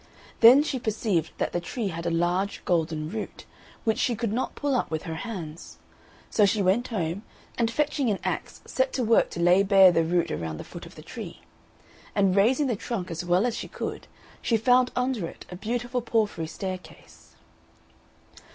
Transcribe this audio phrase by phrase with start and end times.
[0.39, 3.45] Then she perceived that the tree had a large golden root,
[3.83, 5.77] which she could not pull up with her hands;
[6.27, 7.21] so she went home,
[7.55, 10.87] and fetching an axe set to work to lay bare the root around the foot
[10.87, 11.41] of the tree;
[12.15, 14.07] and raising the trunk as well as she could,
[14.41, 17.35] she found under it a beautiful porphyry staircase.